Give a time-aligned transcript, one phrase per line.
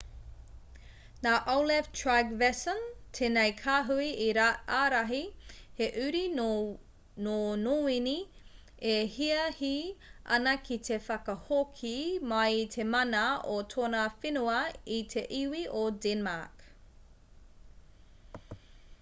[1.25, 2.79] nā olaf trygvasson
[3.17, 4.29] tēnei kāhui i
[4.77, 5.19] ārahi
[5.81, 6.47] he uri nō
[7.67, 8.15] nōwini
[8.95, 9.71] e hiahi
[10.39, 11.93] ana ki te whakahoki
[12.33, 13.23] mai i te mana
[13.59, 14.57] o tōna whenua
[14.99, 16.69] i te iwi o denmark